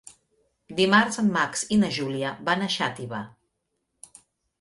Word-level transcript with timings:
Dimarts 0.77 1.19
en 1.23 1.27
Max 1.35 1.63
i 1.75 1.77
na 1.81 1.89
Júlia 1.97 2.31
van 2.47 2.65
a 2.65 2.71
Xàtiva. 2.77 3.21